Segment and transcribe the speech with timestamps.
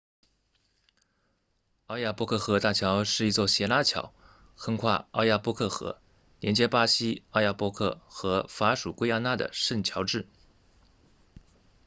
[1.85, 4.11] 奥亚波克河大桥是一座斜拉桥
[4.55, 6.01] 横跨奥亚波克河
[6.39, 10.27] 连接巴西奥亚波克和法属圭亚那的圣乔治